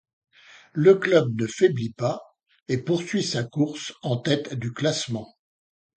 Le 0.73 0.95
club 0.95 1.39
ne 1.39 1.45
faiblit 1.45 1.93
pas 1.93 2.19
et 2.67 2.79
poursuit 2.79 3.21
sa 3.21 3.43
course 3.43 3.93
en 4.01 4.17
tête 4.17 4.55
du 4.55 4.73
classement. 4.73 5.29